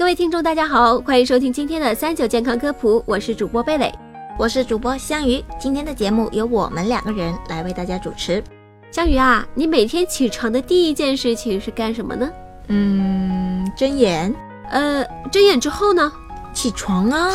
[0.00, 3.92] 各位听众，大家好，欢迎收听今天的三九健康科普，我是主播贝蕾，
[4.38, 5.44] 我是主播香鱼。
[5.58, 8.42] 今天的节目由我们两个人来为大家主持。
[8.90, 12.30] 香鱼啊，你每天起床的第一件事情是干什么呢？
[12.68, 14.34] 嗯，睁眼。
[14.70, 16.10] 呃，睁眼之后呢？
[16.54, 17.30] 起床啊。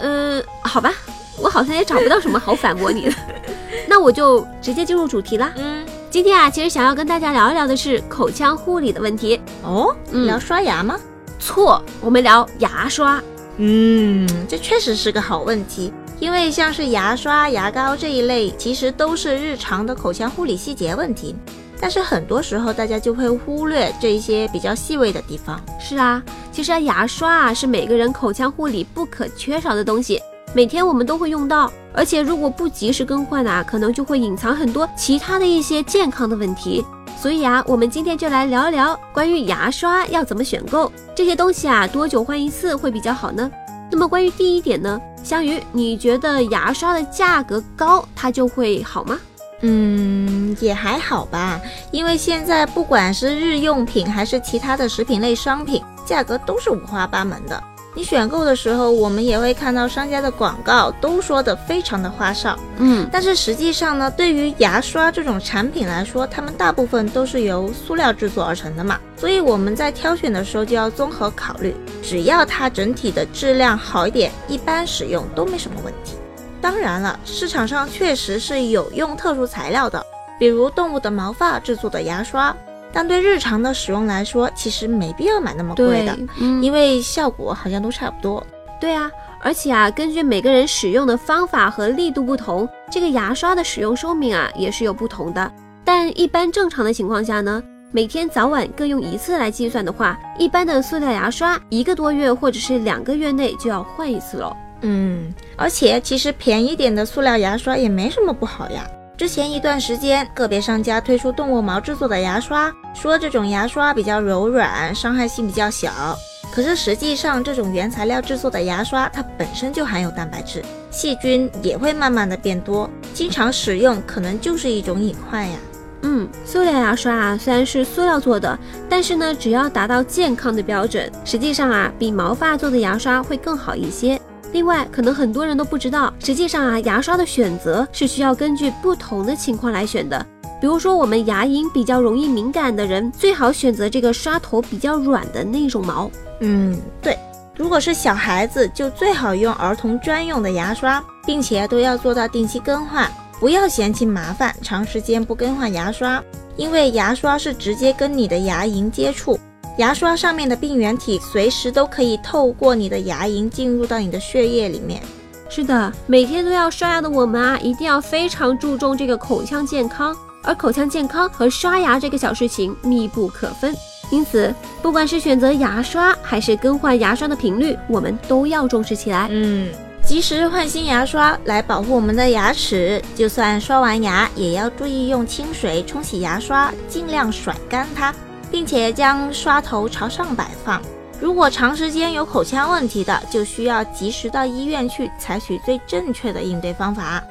[0.00, 0.92] 呃，好吧，
[1.40, 3.12] 我好像也找不到什么好反驳你的，
[3.86, 5.52] 那我就直接进入主题啦。
[5.56, 5.86] 嗯。
[6.10, 9.94] 今天啊，其实想要跟大家聊一聊的是口腔护理的问题哦。
[10.10, 10.98] 聊刷牙吗？
[11.38, 13.22] 错，我们聊牙刷。
[13.58, 21.34] 嗯，这确实是个好问题，因为像是牙刷、牙膏这一类，其实都是日常的口腔护理细节问题。
[21.80, 25.60] 但是很多时候大家就会忽略这一些比较细微的地方。
[25.80, 30.20] 是啊，其实牙刷啊是每个人口腔护理不可缺少的东西。
[30.54, 36.84] 每天我们都会用到，而且如果不及时更换啊，可能就会隐藏很多其他的一些健康的问题。
[37.20, 43.50] 所以啊，我们今天就来聊一聊关于牙刷要怎么选购这些东西啊，多久换一次会比较好呢？
[43.90, 49.18] 那么关于第一点呢，香鱼，你觉得牙刷的价格高它就会好吗？
[49.62, 57.60] 嗯，也还好吧，因为现在不管是日用品还是其他的食品类商品，价格都是五花八门的。
[57.98, 62.56] 你选购的时候，我们也会看到商家的广告，都说的非常的花哨。
[62.76, 76.14] 嗯，但是实际上呢，对于牙刷这种产品来说，它们大部分都是由塑料制作而成的嘛，所以我们在挑选的时候就要综合考虑，只要它整体的质量好一点，一般使用都没什么问题。
[76.60, 80.00] 当然了，市场上确实是有用特殊材料的，
[80.38, 82.56] 比如动物的毛发制作的牙刷。
[82.92, 86.18] 但对日常的使用来说，其实没必要买那么贵的，
[86.62, 88.44] 因为效果好像都差不多。
[88.80, 95.52] 对啊，而且啊，根据每个人使用的方法和力度不同，这个牙刷的使用寿命啊也是有不同的。
[95.84, 104.56] 但一般正常的情况下呢，每天早晚各用一次来计算的话，一般的塑料牙刷一个多月或者是两个月内就要换一次了。
[104.82, 108.86] 嗯，而且其实便宜点的塑料牙刷也没什么不好呀。
[109.18, 116.16] 之前一段时间，个别商家推出动物毛制作的牙刷，说这种牙刷比较柔软，伤害性比较小。
[116.52, 125.56] 可是实际上，这种原材料制作的牙刷，它本身就含有蛋白质，细菌也会慢慢的变多，经常使用可能就是一种隐患呀。
[126.02, 128.56] 嗯，塑料牙刷啊，虽然是塑料做的，
[128.88, 134.20] 但是呢，只要达到健康的标准，实际上啊，比毛发做的牙刷会更好一些。
[134.52, 140.24] 另外，可能很多人都不知道，实际上啊，牙刷的选择是需要根据不同的情况来选的。
[140.60, 146.10] 比如说，我们牙龈比较容易敏感的人，最好选择这个刷头比较软的那种毛。
[146.40, 147.16] 嗯，对。
[147.56, 153.10] 如果是小孩子，就最好用儿童专用的牙刷，并且都要做到定期更换，
[153.40, 156.22] 不要嫌弃麻烦，长时间不更换牙刷，
[156.56, 159.38] 因为牙刷是直接跟你的牙龈接触。
[159.78, 165.00] 牙刷上面的病原体随时都可以透过你的牙龈进入到你的血液里面。
[165.48, 170.14] 是的，每天都要刷牙的我们啊，一定要非常注重这个口腔健康。
[170.42, 173.72] 而口腔健康和刷牙这个小事情密不可分，
[174.10, 174.52] 因此
[174.82, 179.28] 不管是选择牙刷还是更换牙刷的频率，我们都要重视起来。
[179.30, 179.68] 嗯，
[180.04, 183.00] 及时换新牙刷来保护我们的牙齿。
[183.14, 188.12] 就算刷完牙，也要注意用清水冲洗牙刷，尽量甩干它。
[188.50, 190.80] 并且将刷头朝上摆放。
[191.20, 197.22] 如果长时间有口腔问题的，就需要及时到医院去采取最正确的应对方法。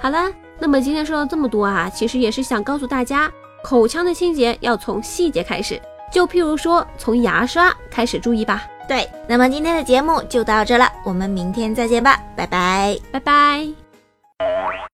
[0.00, 3.30] 好了，那么今天说了这么多啊，其实也是想告诉大家，
[3.62, 5.80] 口腔的清洁要从细节开始，
[6.10, 8.64] 就譬如说从牙刷开始注意吧。
[8.88, 13.68] 对，那么今天的节目就到这了，我们明天再见吧，拜拜，拜拜。